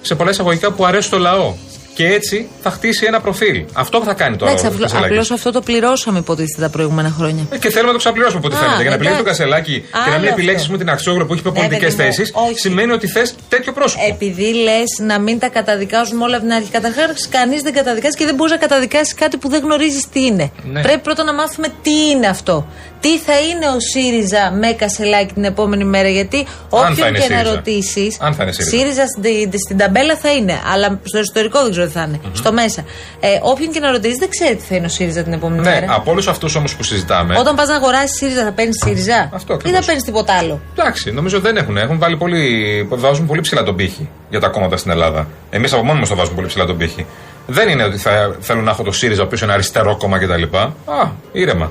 [0.01, 1.55] σε πολλά εισαγωγικά που αρέσουν στο λαό.
[1.95, 3.65] Και έτσι θα χτίσει ένα προφίλ.
[3.73, 5.07] Αυτό θα κάνει τώρα Εντάξει, ο Κασελάκης.
[5.11, 7.47] απλώς αυτό το πληρώσαμε υποτίθεται τα προηγούμενα χρόνια.
[7.51, 8.81] Ε, Και θέλουμε να το ξαπληρώσουμε από ό,τι Α, φαίνεται.
[8.83, 9.11] Για να εντάξει.
[9.11, 10.73] επιλέξει το κασελάκι και να μην Άλλο επιλέξεις αυτό.
[10.73, 12.59] με την αξιόγραφο που έχει πιο Ναι, πολιτικέ παιδί μου, θέσεις, όχι.
[12.59, 14.05] σημαίνει ότι θες τέτοιο πρόσωπο.
[14.09, 16.71] Επειδή λες να μην τα καταδικάζουμε όλα από την αρχή.
[16.71, 20.51] Καταρχά, κανείς δεν καταδικάζει και δεν μπορείς να καταδικάσεις κάτι που δεν γνωρίζεις τι είναι.
[20.73, 20.81] Ναι.
[20.83, 22.67] Πρέπει πρώτα να μάθουμε τι είναι αυτό.
[23.05, 26.09] Τι θα είναι ο ΣΥΡΙΖΑ με κασελάκι την επόμενη μέρα.
[26.09, 27.55] Γιατί θα όποιον είναι και να ΣΥΡΙΖΑ.
[27.55, 28.17] ρωτήσεις.
[28.21, 28.77] Αν θα είναι ΣΥΡΙΖΑ.
[28.77, 30.55] ΣΥΡΙΖΑ στην, στην ταμπέλα θα είναι.
[30.73, 32.85] Αλλά στο εσωτερικό δεν ξέρω τι θα ειναι Στο μέσα.
[33.21, 35.71] Ε, όποιον και να ρωτήσεις δεν ξέρει τι θα είναι ο ΣΥΡΙΖΑ την επόμενη Ναι,
[35.71, 35.87] μέρα.
[35.89, 37.39] από όλους αυτούς όμως που συζητάμε.
[37.39, 39.79] Όταν πας να αγοράσεις ΣΥΡΙΖΑ θα παίρνεις ΣΥΡΙΖΑ; Αυτό ή ακριβώς.
[39.81, 41.77] θα παίρνεις τίποτα άλλο; Εντάξει, νομίζω δεν έχουν.
[41.77, 42.43] Έχουν βάλει πολύ,
[42.91, 45.27] βάζουν πολύ ψηλά τον πύχη για τα κόμματα στην Ελλάδα.
[45.51, 47.07] Εμείς από μόνοι μας το βάζουμε πολύ ψηλά τον πύχη.
[47.47, 50.57] Δεν είναι ότι θα θέλουν να έχω το ΣΥΡΙΖΑ, ο οποίο είναι αριστερό κόμμα κτλ.
[50.57, 51.71] Α, ήρεμα.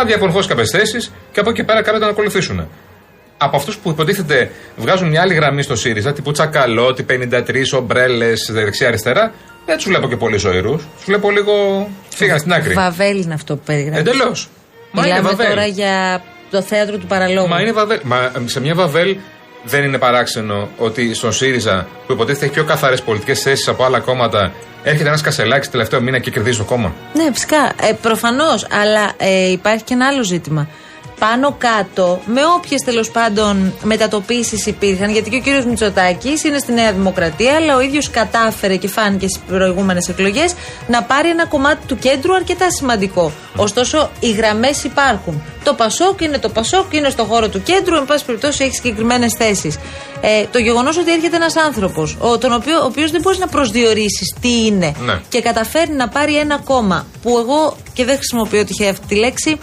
[0.00, 2.68] Θα διαμορφώσει κάποιες θέσεις και από εκεί πέρα κάνετε να ακολουθήσουν.
[3.38, 9.32] Από αυτούς που υποτίθεται βγάζουν μια άλλη γραμμή στο ΣΥΡΙΖΑ, τύπου Τσακαλώτη, 53 ομπρέλες δεξιά-αριστερά,
[9.66, 10.82] δεν τους βλέπω και πολύ ζωηρούς.
[10.96, 11.88] Τους βλέπω λίγο.
[12.08, 12.74] φύγαν στην άκρη.
[12.74, 14.00] Βαβέλ είναι αυτό που περιγράφεις.
[14.00, 14.48] Εντελώς.
[14.92, 15.48] Μα είναι Μιλάμε Βαβέλ.
[15.48, 17.48] τώρα για το θέατρο του παραλόγου.
[17.48, 17.98] Μα είναι Βαβέλ.
[18.02, 19.16] Μα σε μια Βαβέλ
[19.68, 24.00] δεν είναι παράξενο ότι στον ΣΥΡΙΖΑ, που υποτίθεται έχει πιο καθαρές πολιτικές θέσεις από άλλα
[24.00, 27.72] κόμματα, έρχεται ένας κασελάκι τελευταίο μήνα και κερδίζει το κόμμα; Ναι, φυσικά.
[27.80, 28.66] Ε, Προφανώς.
[28.70, 30.68] Αλλά ε, υπάρχει και ένα άλλο ζήτημα.
[31.18, 36.72] Πάνω κάτω, με όποιες τέλος πάντων μετατοπίσεις υπήρχαν, γιατί και ο κύριος Μητσοτάκης είναι στη
[36.72, 40.54] Νέα Δημοκρατία, αλλά ο ίδιος κατάφερε και φάνηκε στις προηγούμενες εκλογές
[40.86, 43.32] να πάρει ένα κομμάτι του κέντρου αρκετά σημαντικό.
[43.56, 45.42] Ωστόσο, οι γραμμές υπάρχουν.
[45.64, 49.32] Το Πασόκ είναι το Πασόκ, είναι στο χώρο του κέντρου, εν πάση περιπτώσει έχει συγκεκριμένες
[49.38, 49.78] θέσεις.
[50.20, 53.46] Ε, το γεγονός ότι έρχεται ένας άνθρωπος, ο, τον οποίο, ο οποίος δεν μπορείς να
[53.46, 55.20] προσδιορίσεις τι είναι Ναι.
[55.28, 59.58] και καταφέρει να πάρει ένα κόμμα που εγώ και δεν χρησιμοποιώ τυχαία αυτή τη λέξη.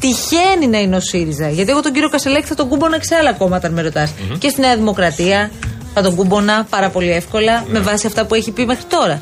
[0.00, 1.48] Τυχαίνει να είναι ο ΣΥΡΙΖΑ.
[1.48, 4.12] Γιατί εγώ τον κύριο Κασελάκη θα τον κούμπονα σε άλλα κόμματα, αν με ρωτάς.
[4.38, 5.50] Και στη Νέα Δημοκρατία
[5.94, 9.20] θα τον κούμπονα πάρα πολύ εύκολα με βάση αυτά που έχει πει μέχρι τώρα.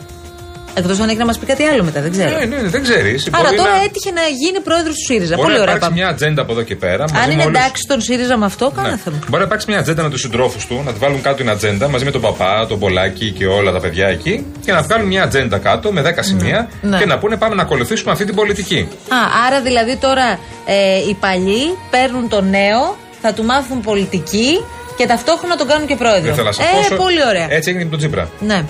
[0.76, 2.38] Εκτός αν έχει να μας πει κάτι άλλο μετά, δεν ξέρω.
[2.38, 3.28] Ναι, ναι, ναι, δεν ξέρεις.
[3.32, 5.34] Άρα τώρα έτυχε να γίνει πρόεδρος του ΣΥΡΙΖΑ.
[5.36, 6.00] Μπορεί Πολύ να ωραία υπάρξει πάμε.
[6.00, 7.04] μια ατζέντα από εδώ και πέρα.
[7.12, 8.96] μαζί Αν με είναι όλους- εντάξει τον ΣΥΡΙΖΑ με αυτό, κάνα Ναι.
[9.04, 9.16] θέμα.
[9.28, 11.88] Μπορεί να υπάρξει μια ατζέντα με τους συντρόφους του, να τη βάλουν κάτω την ατζέντα
[11.88, 15.22] μαζί με τον παπά, τον Πολάκη και όλα τα παιδιά εκεί και να βγάλουν μια
[15.22, 16.98] ατζέντα κάτω με 10 σημεία Ναι.
[16.98, 18.88] και να πούνε πάμε να ακολουθήσουμε αυτή την πολιτική.
[19.08, 24.64] Α, άρα δηλαδή τώρα ε, οι παλιοί παίρνουν το νέο, θα του μάθουν πολιτική
[24.96, 26.22] και ταυτόχρονα τον κάνουν και πρόεδρο.
[26.22, 26.78] Δεν θέλω να σας ε, πω.
[26.78, 27.46] όσο- πολύ ωραία.
[27.50, 28.28] Έτσι έγινε και με τον Τσίπρα.
[28.40, 28.64] Ναι.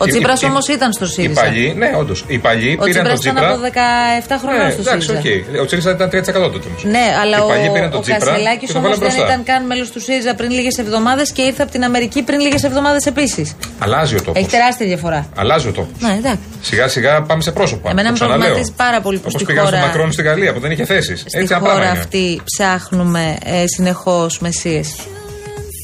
[0.00, 1.40] Ο Οι- Τσίπρας οι- όμως ήταν στο Οι ΣΥΡΙΖΑ.
[1.42, 2.24] παλιοί, ναι, όντως.
[2.26, 3.48] Οι παλιοί Ο πήραν Τσίπρας τον ήταν Τσίπρα.
[3.50, 5.52] από 17 χρονών Ναι, στο εντάξει, ΣΥΡΙΖΑ.
[5.54, 5.60] οκ.
[5.62, 6.82] Ο Τσίπρας ήταν 3% τότε όμως.
[6.94, 9.18] Ναι, αλλά Οι ο, παλιοί πήραν τον ο Τσίπρα Κασελάκης και τον όμως βάλαν δεν
[9.18, 9.32] μπροστά.
[9.32, 12.62] ήταν καν μέλος του ΣΥΡΙΖΑ πριν λίγες εβδομάδες και ήρθε από την Αμερική πριν λίγες
[12.68, 13.48] εβδομάδες επίσης.
[13.84, 14.38] Αλλάζει ο τόπος.
[14.40, 15.20] Έχει τεράστια διαφορά.
[15.42, 15.94] Αλλάζει ο τόπος.
[16.06, 16.44] Ναι, εντάξει.
[16.68, 17.86] Σιγά σιγά πάμε σε πρόσωπα.
[17.90, 18.38] Εμένα Το με ξαναλέω.
[18.38, 20.84] προβληματίζει πάρα πολύ που Όπως στη πήγαν χώρα- στο Μακρόν στη Γαλλία που δεν είχε
[20.84, 21.18] θέσεις.
[21.20, 21.98] Στη Έτσι χώρα απλά είναι.
[22.00, 24.88] αυτή ψάχνουμε ε, συνεχώς μεσίες.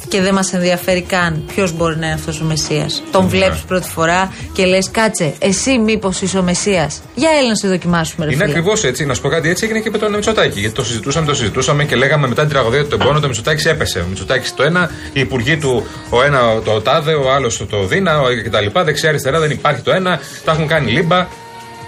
[0.09, 2.87] Και δεν μας ενδιαφέρει καν ποιος μπορεί να είναι αυτός ο Μεσία.
[3.11, 3.29] Τον Ναι.
[3.31, 6.91] βλέπεις πρώτη φορά και λες, κάτσε, εσύ μήπως είσαι ο Μεσία.
[7.15, 8.57] Για έλα να σε δοκιμάσουμε, ρε Είναι φίλε.
[8.57, 9.05] ακριβώς έτσι.
[9.07, 10.61] Να σου πω κάτι, έτσι έγινε και με τον Μητσοτάκη.
[10.61, 13.99] Γιατί το συζητούσαμε, το συζητούσαμε και λέγαμε μετά την τραγωδία του Τεμπόνο, το Μητσοτάκης έπεσε.
[13.99, 18.21] Ο Μητσοτάκης το ένα, οι υπουργοί του, ο ένα το τάδε, ο άλλος το δίνα
[18.21, 18.81] ο- κτλ.
[18.85, 21.27] Δεξιά-αριστερά δεν υπάρχει το ένα, τα έχουν κάνει λίμπα.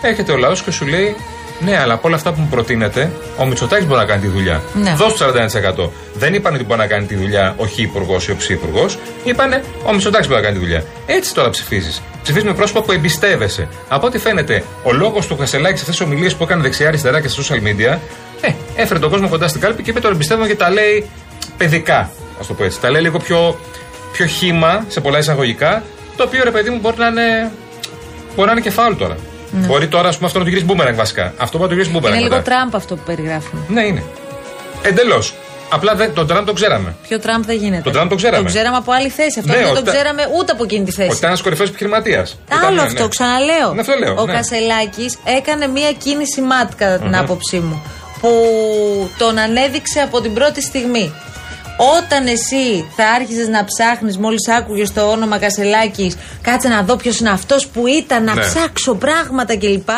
[0.02, 1.16] Έρχεται ο λαός και σου λέει,
[1.60, 4.62] ναι, αλλά από όλα αυτά που μου προτείνετε, ο Μητσοτάκης μπορεί να κάνει τη δουλειά.
[4.74, 4.94] Ναι.
[4.96, 5.24] Δώσ' του
[5.84, 5.90] 41%.
[6.14, 8.98] Δεν είπαν ότι μπορεί να κάνει τη δουλειά ο Χ υπουργός ή ο Ψ υπουργός.
[9.24, 10.84] Είπανε ο Μητσοτάκης μπορεί να κάνει τη δουλειά.
[11.06, 12.02] Έτσι τώρα ψηφίζεις.
[12.22, 13.68] Ψηφίζεις με πρόσωπα που εμπιστεύεσαι.
[13.88, 17.28] Από ό,τι φαίνεται, ο λόγος του Κασελάκης σε αυτές τις ομιλίες που έκανε δεξιά-αριστερά και
[17.28, 17.98] στα social media,
[18.40, 21.08] ε, έφερε τον κόσμο κοντά στην κάλπη και είπε τον εμπιστεύομαι και τα λέει
[21.56, 21.98] παιδικά.
[21.98, 22.80] Α το πω έτσι.
[22.80, 23.58] Τα λέει λίγο πιο,
[24.12, 25.82] πιο χήμα σε πολλά εισαγωγικά,
[26.16, 27.50] το οποίο ρε παιδί μου μπορεί να είναι,
[28.34, 29.16] μπορεί να είναι και φάουλ τώρα.
[29.50, 29.66] Ναι.
[29.66, 31.32] Μπορεί τώρα ας πούμε, αυτό να το γυρίσει μπούμεραγκ βασικά.
[31.38, 32.18] Αυτό μπορεί να το γυρίσει μπούμεραγκ.
[32.18, 32.50] Είναι λίγο μετά.
[32.56, 33.61] Τραμπ αυτό που περιγράφουμε.
[33.68, 34.02] Ναι, είναι.
[34.82, 35.35] Εντελώς.
[35.70, 36.94] Απλά δεν, τον Τραμπ τον ξέραμε.
[37.09, 37.82] Ποιο Τραμπ δεν γίνεται.
[37.82, 38.42] Τον Τραμπ τον ξέραμε.
[38.42, 39.38] Τον ξέραμε από άλλη θέση.
[39.38, 41.09] Αυτό Ναι, δεν ότι τον τα- ξέραμε ούτε από εκείνη τη θέση.
[41.09, 42.38] Ότι ήταν ένας κορυφαίος επιχειρηματίας.
[42.66, 43.72] Άλλο αυτό, ξαναλέω.
[43.74, 44.32] Ναι, αυτό λέω, Ο ναι.
[44.32, 47.14] Κασελάκης έκανε μία κίνηση ματ κατά την Μμμ.
[47.14, 47.82] άποψή μου.
[48.20, 48.30] Που
[49.18, 51.12] τον ανέδειξε από την πρώτη στιγμή.
[51.76, 57.18] Όταν εσύ θα άρχιζε να ψάχνεις, μόλις άκουγες το όνομα Κασελάκης, κάτσε να δω ποιος
[57.18, 58.40] είναι αυτός που ήταν, να Ναι.
[58.40, 59.88] ψάξω πράγματα κλπ.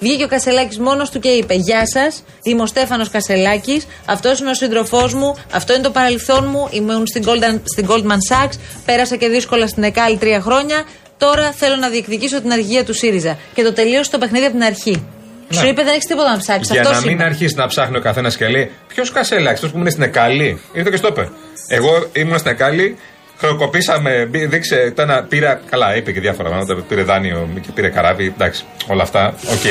[0.00, 4.50] Βγήκε ο Κασελάκης μόνος του και είπε: Γεια σας, είμαι ο Στέφανος Κασελάκης, αυτός είναι
[4.50, 9.16] ο σύντροφός μου, αυτό είναι το παρελθόν μου, ήμουν στην, Golden, στην Goldman Sachs, πέρασα
[9.16, 10.84] και δύσκολα στην ΕΚΑΛ τρία χρόνια.
[11.18, 13.38] Τώρα θέλω να διεκδικήσω την αργία του ΣΥΡΙΖΑ.
[13.54, 15.06] Και το τελείωσε το παιχνίδι από την αρχή.
[15.54, 15.60] Ναι.
[15.60, 16.70] Σου είπε: Δεν έχεις τίποτα να ψάξεις.
[16.72, 17.24] Για Αυτό να μην είναι.
[17.24, 20.60] αρχίσει να ψάχνει ο καθένας και λέει Ποιος Κασέλα, αυτός που ήμουν στην Εκάλη.
[20.72, 21.28] Ήρθε και στο είπε.
[21.68, 22.96] Εγώ ήμουν στην Εκάλη
[23.38, 25.22] Χρεοκοπήσαμε, μπή- δείξε το ένα.
[25.22, 25.60] Πήρα.
[25.70, 26.74] Καλά, είπε και διάφορα πράγματα.
[26.88, 28.26] Πήρε δάνειο και πήρε καράβι.
[28.26, 29.34] Εντάξει, όλα αυτά.
[29.52, 29.64] Οκ.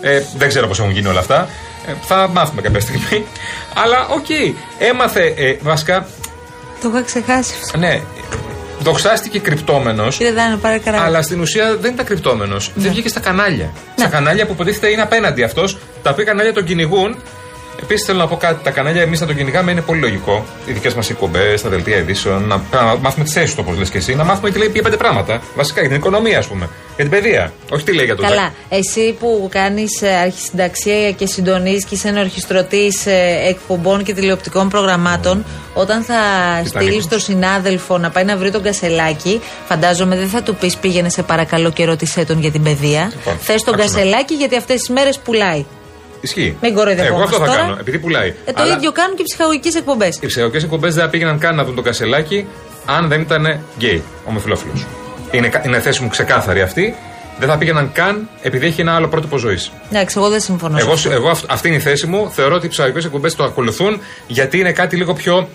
[0.00, 1.48] Ε, δεν ξέρω πώς έχουν γίνει όλα αυτά.
[1.88, 3.24] Ε, θα μάθουμε κάποια στιγμή.
[3.74, 4.26] Αλλά οκ.
[4.78, 5.34] Έμαθε.
[5.36, 6.06] Ε, βασικά,
[6.82, 7.54] Το είχα ξεχάσει.
[7.78, 8.00] ναι.
[8.80, 10.16] Δοξάστηκε κρυπτόμενος.
[10.16, 11.04] Κύριε Δάνο, πάρε καράβι.
[11.04, 12.70] Αλλά στην ουσία δεν ήταν κρυπτόμενος.
[12.74, 12.82] Ναι.
[12.82, 13.72] Δεν βγήκε στα κανάλια.
[13.96, 17.16] Στα κανάλια που υποτίθεται είναι απέναντι αυτός, τα οποία κανάλια τον κυνηγούν.
[17.82, 18.64] Επίσης θέλω να πω κάτι.
[18.64, 20.44] Τα κανάλια εμείς να τον κυνηγάμε είναι πολύ λογικό.
[20.66, 23.90] Οι δικές μας εκπομπές, τα δελτία ειδήσεων, να, να μάθουμε τις θέσεις τους όπως λες
[23.90, 25.42] και εσύ, να μάθουμε τι λέει για πέντε πράγματα.
[25.54, 26.68] Βασικά για την οικονομία, ας πούμε.
[26.96, 27.52] Για την παιδεία.
[27.70, 28.52] Όχι τι λέει για το Καλά.
[28.68, 33.06] Εσύ που κάνεις αρχισυνταξία και συντονίζεις και είσαι ενορχιστρωτής
[33.48, 36.14] εκπομπών και τηλεοπτικών προγραμμάτων, όταν θα
[36.54, 37.06] στείλεις Τιτανικός.
[37.08, 41.22] τον συνάδελφο να πάει να βρει τον κασελάκι, φαντάζομαι δεν θα του πεις πήγαινε σε
[41.22, 43.12] παρακαλώ και ρώτησέ τον για την παιδεία.
[43.16, 44.00] Λοιπόν, Θες τον άκουσα με.
[44.00, 45.64] κασελάκι γιατί αυτές τις μέρες πουλάει.
[46.20, 46.56] Ισχύει.
[46.62, 47.58] Μην κοροϊδευόμαστε Εγώ αυτό θα τώρα.
[47.66, 48.28] κάνω, επειδή πουλάει.
[48.44, 50.18] Ε, το Αλλά ίδιο κάνουν και ψυχαγωγικές εκπομπές.
[50.20, 52.46] Οι ψυχαγωγικές εκπομπές δεν θα πήγαιναν καν να δουν το κασελάκι
[52.86, 54.86] αν δεν ήταν γκέι, ομοφυλόφιλος.
[55.30, 56.94] Είναι, κα- είναι θέση μου ξεκάθαρη αυτή.
[57.38, 59.70] Δεν θα πήγαιναν καν επειδή έχει ένα άλλο πρότυπο ζωής.
[59.92, 60.76] Εντάξει, εγώ δεν συμφωνώ.
[60.78, 61.10] σε Εγώ, αυτό.
[61.10, 62.30] εγώ αυ- αυτή είναι η θέση μου.
[62.30, 65.48] Θεωρώ ότι οι ψυχαγωγικές εκπομπές το ακολουθούν γιατί είναι κάτι λίγο πιο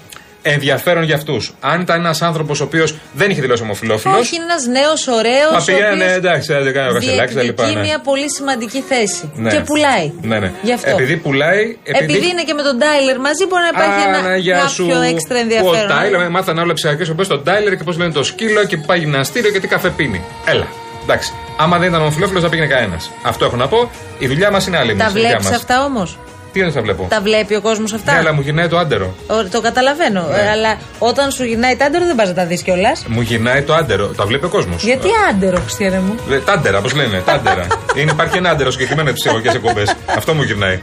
[0.44, 1.54] ενδιαφέρον για αυτούς.
[1.60, 4.20] Αν ήταν ένας άνθρωπος ο οποίος δεν είχε δηλώσει ομοφυλόφιλος.
[4.20, 5.52] Όχι, είναι ένας νέος, ωραίος.
[5.54, 7.64] Μα πήγαινε, εντάξει, δεν κάνει ο κασελάκι, τα λοιπά.
[7.64, 7.88] Διεκδικεί ναι.
[7.88, 9.32] μια πολύ σημαντική θέση.
[9.36, 9.52] Ναι.
[9.52, 10.12] Και πουλάει.
[10.22, 10.52] Ναι, ναι.
[10.62, 10.90] Γι' αυτό.
[10.90, 11.78] Επειδή πουλάει.
[11.84, 12.28] Επειδή...
[12.28, 14.88] είναι και με τον Τάιλερ μαζί, μπορεί να υπάρχει ένα Άνα, γεια σου.
[14.88, 15.88] κάποιο έξτρα Ο ενδιαφέρον.
[15.88, 19.00] Τάιλερ, μάθανε όλα ψυχακές οπέ τον Τάιλερ και πώς λένε το σκύλο και που πάει
[19.00, 20.22] γυμναστήριο και τι καφέ πίνει.
[20.46, 20.68] Έλα.
[21.04, 21.34] Εντάξει.
[21.58, 23.12] Άμα δεν ήταν ομοφυλόφιλος, θα πήγαινε κανένας.
[23.24, 23.92] Αυτό έχω να πω.
[24.20, 24.96] Η δουλειά μας είναι άλλη.
[24.96, 25.56] Τα εμείς, η δουλειά βλέπεις μας.
[25.56, 26.18] αυτά όμως;
[26.54, 29.16] Τι δεν θα βλέπω; Τα βλέπει ο κόσμος αυτά; Ναι, αλλά μου γυρνάει το άντερο.
[29.28, 30.22] Ο- Το καταλαβαίνω.
[30.22, 30.38] Ναι.
[30.38, 33.06] Ε, αλλά όταν σου γυρνάει τάντερο δεν πας να τα δεις κιόλας.
[33.08, 34.08] Μου γυρνάει το άντερο.
[34.08, 34.84] Τα βλέπει ο κόσμος.
[34.84, 37.22] Γιατί άντερο, Χριστιανέ μου; Τάντερα, πώ λένε.
[37.26, 37.68] Τάντερα.
[38.00, 39.94] είναι, υπάρχει ένα άντερο συγκεκριμένο στι ψυχολογικέ εκπομπές.
[40.18, 40.82] Αυτό μου γυρνάει.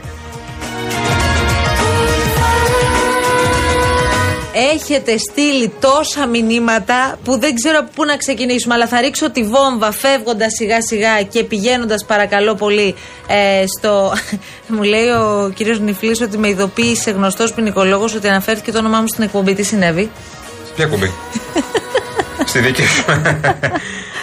[4.53, 8.73] Έχετε στείλει τόσα μηνύματα που δεν ξέρω από πού να ξεκινήσουμε.
[8.73, 12.95] Αλλά θα ρίξω τη βόμβα φεύγοντας σιγά σιγά και πηγαίνοντας παρακαλώ πολύ
[13.27, 14.13] ε, στο.
[14.75, 19.07] μου λέει ο κύριος Νιφλής ότι με ειδοποίησε γνωστός ποινικολόγος ότι αναφέρθηκε το όνομά μου
[19.07, 19.53] στην εκπομπή.
[19.53, 20.11] Τι συνέβη;
[20.75, 21.11] Ποια κουμπί.
[22.45, 23.03] Στη δική σου.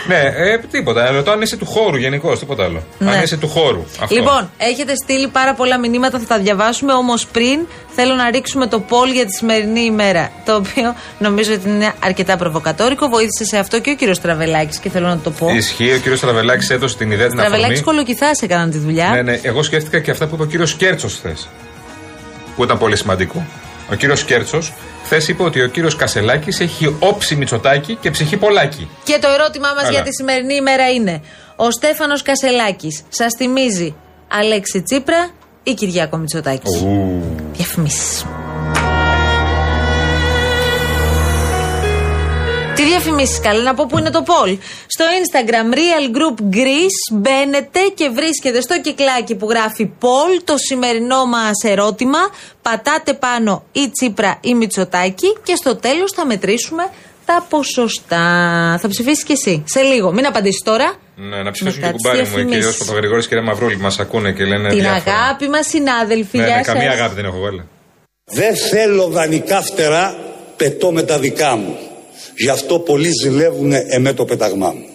[0.09, 1.11] Ναι, ε, τίποτα.
[1.11, 2.83] Ρωτώ αν είσαι του χώρου γενικώς, τίποτα άλλο.
[2.99, 3.11] Ναι.
[3.11, 3.85] Αν είσαι του χώρου.
[4.01, 4.15] Αυτό.
[4.15, 6.93] Λοιπόν, έχετε στείλει πάρα πολλά μηνύματα, θα τα διαβάσουμε.
[6.93, 7.61] Όμως πριν
[7.95, 10.31] θέλω να ρίξουμε το poll για τη σημερινή ημέρα.
[10.45, 13.09] Το οποίο νομίζω ότι είναι αρκετά προβοκατόρικο.
[13.09, 15.49] Βοήθησε σε αυτό και ο κύριος Τραβελάκη και θέλω να το πω.
[15.49, 17.83] Ισχύει, ο κύριος Τραβελάκη έδωσε την ιδέα την Τραβελάκη αφορμή.
[17.85, 19.11] κολοκυθάς έκαναν τη δουλειά.
[19.11, 21.49] Ναι, ναι, εγώ σκέφτηκα και αυτά που είπε ο κύριος Κέρτσος χθες.
[22.57, 23.47] Που ήταν πολύ σημαντικό.
[23.91, 24.73] Ο κύριος Κέρτσος
[25.05, 28.89] χθες είπε ότι ο κύριος Κασελάκης έχει όψη Μητσοτάκη και ψυχή Πολάκη.
[29.05, 29.91] Και το ερώτημά μας Καλά.
[29.91, 31.23] για τη σημερινή ημέρα είναι:
[31.57, 33.95] Ο Στέφανος Κασελάκης σας θυμίζει
[34.29, 35.31] Αλέξη Τσίπρα
[35.63, 36.85] ή Κυριάκο Μητσοτάκης;
[37.53, 38.25] Διαφημίσεις.
[42.79, 44.59] Τι διαφημίσεις, καλά να πω που είναι το poll.
[44.87, 51.25] Στο Instagram Real Group Greece μπαίνετε και βρίσκετε στο κυκλάκι που γράφει poll το σημερινό
[51.27, 52.19] μας ερώτημα.
[52.63, 56.83] Πατάτε πάνω ή Τσίπρα ή Μητσοτάκη και στο τέλος θα μετρήσουμε
[57.25, 58.25] τα ποσοστά.
[58.81, 60.13] Θα ψηφίσεις και εσύ σε λίγο.
[60.13, 60.95] Μην απαντήσεις τώρα.
[61.17, 62.25] Ναι, να ψηφίσουν και Μετά τις κουμπάρι μου.
[62.29, 62.65] Η διαφημίσεις.
[62.65, 64.69] κυρία Παπαγρηγόρης και η κυρία Μαυρούλη μας ακούνε και λένε.
[64.69, 65.17] Την διάφορα.
[65.17, 66.39] αγάπη μας, συνάδελφοι.
[66.39, 66.75] Ναι, Γεια ναι, σας.
[66.75, 67.69] καμία αγάπη δεν έχω βάλει.
[68.25, 70.17] Δεν θέλω δανεικά φτερά,
[70.57, 71.79] πετώ με τα δικά μου.
[72.39, 74.89] Γι' αυτό πολλοί ζηλεύουν εμέ το πεταγμά μου.